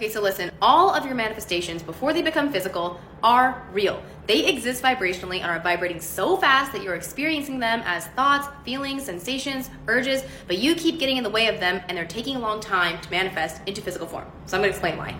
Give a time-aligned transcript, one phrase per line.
[0.00, 4.02] Okay, so listen, all of your manifestations before they become physical are real.
[4.26, 9.04] They exist vibrationally and are vibrating so fast that you're experiencing them as thoughts, feelings,
[9.04, 12.38] sensations, urges, but you keep getting in the way of them and they're taking a
[12.38, 14.24] long time to manifest into physical form.
[14.46, 15.14] So I'm gonna explain why.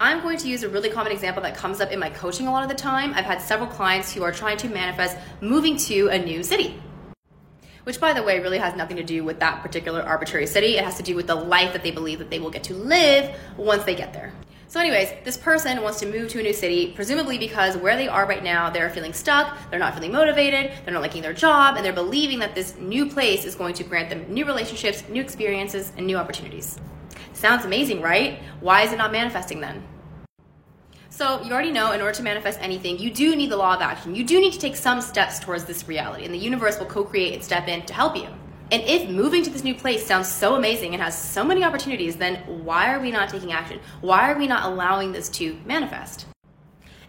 [0.00, 2.50] I'm going to use a really common example that comes up in my coaching a
[2.50, 3.14] lot of the time.
[3.14, 6.82] I've had several clients who are trying to manifest moving to a new city
[7.84, 10.76] which by the way really has nothing to do with that particular arbitrary city.
[10.76, 12.74] It has to do with the life that they believe that they will get to
[12.74, 14.32] live once they get there.
[14.72, 18.08] So, anyways, this person wants to move to a new city, presumably because where they
[18.08, 21.76] are right now, they're feeling stuck, they're not feeling motivated, they're not liking their job,
[21.76, 25.20] and they're believing that this new place is going to grant them new relationships, new
[25.20, 26.78] experiences, and new opportunities.
[27.34, 28.40] Sounds amazing, right?
[28.60, 29.86] Why is it not manifesting then?
[31.14, 33.82] So, you already know in order to manifest anything, you do need the law of
[33.82, 34.14] action.
[34.14, 37.04] You do need to take some steps towards this reality, and the universe will co
[37.04, 38.28] create and step in to help you.
[38.70, 42.16] And if moving to this new place sounds so amazing and has so many opportunities,
[42.16, 43.78] then why are we not taking action?
[44.00, 46.24] Why are we not allowing this to manifest?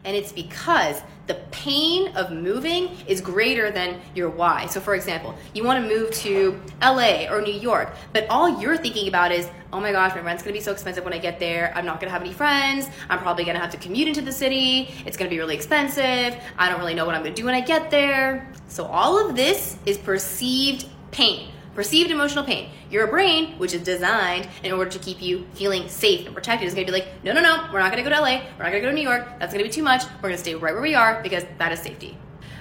[0.06, 4.66] And it's because the pain of moving is greater than your why.
[4.66, 8.76] So, for example, you want to move to LA or New York, but all you're
[8.76, 11.40] thinking about is, oh my gosh, my rent's gonna be so expensive when I get
[11.40, 11.72] there.
[11.76, 12.90] I'm not gonna have any friends.
[13.10, 14.94] I'm probably gonna have to commute into the city.
[15.06, 16.38] It's gonna be really expensive.
[16.58, 18.52] I don't really know what I'm gonna do when I get there.
[18.68, 22.70] So, all of this is perceived pain perceived emotional pain.
[22.90, 26.74] Your brain, which is designed in order to keep you feeling safe and protected, is
[26.74, 28.44] to be like, no, no, no, we're not to go to LA.
[28.58, 29.28] We're not to go to New York.
[29.40, 30.04] That's to be too much.
[30.22, 32.18] We're to stay right where we are because that is safety.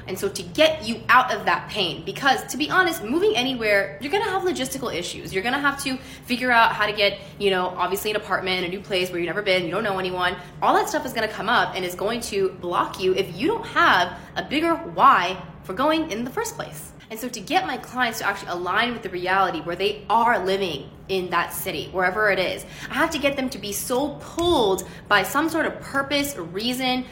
[0.06, 3.98] And so to get you out of that pain, because to be honest, moving anywhere,
[4.00, 5.32] you're gonna have logistical issues.
[5.32, 8.68] You're gonna have to figure out how to get, you know, obviously an apartment, a
[8.68, 10.36] new place where you've never been, you don't know anyone.
[10.60, 13.46] All that stuff is gonna come up and is going to block you if you
[13.46, 16.92] don't have a bigger why for going in the first place.
[17.12, 20.42] And so to get my clients to actually align with the reality where they are
[20.46, 24.16] living in that city, wherever it is, I have to get them to be so
[24.18, 27.04] pulled by some sort of purpose, reason,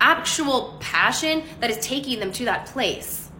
[0.00, 3.30] actual passion that is taking them to that place.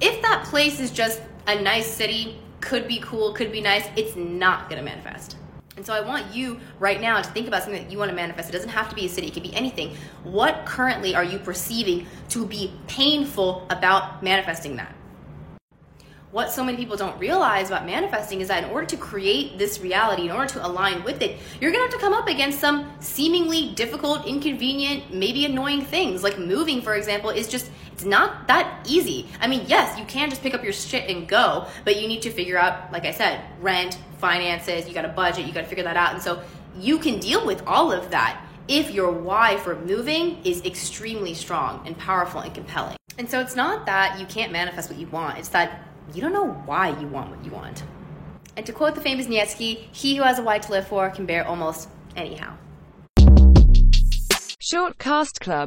[0.00, 4.16] If that place is just a nice city, could be cool, could be nice, it's
[4.16, 5.36] not gonna manifest.
[5.76, 8.16] And so I want you right now to think about something that you want to
[8.16, 8.48] manifest.
[8.48, 9.94] It doesn't have to be a city, it could be anything.
[10.24, 14.94] What currently are you perceiving to be painful about manifesting that?
[16.30, 19.80] What so many people don't realize about manifesting is that in order to create this
[19.80, 22.92] reality, in order to align with it, you're gonna have to come up against some
[23.00, 26.22] seemingly difficult, inconvenient, maybe annoying things.
[26.22, 29.26] Like moving, for example, is just, it's not that easy.
[29.40, 32.22] I mean, yes, you can just pick up your shit and go, but you need
[32.22, 35.96] to figure out, like I said, rent, finances, you gotta budget, you gotta figure that
[35.96, 36.12] out.
[36.12, 36.42] And so
[36.78, 41.86] you can deal with all of that if your why for moving is extremely strong
[41.86, 42.96] and powerful and compelling.
[43.16, 46.32] And so it's not that you can't manifest what you want, it's that you don't
[46.32, 47.84] know why you want what you want.
[48.56, 51.26] And to quote the famous Nietzsche, he who has a why to live for can
[51.26, 52.56] bear almost anyhow.
[54.60, 55.66] Short Cast Club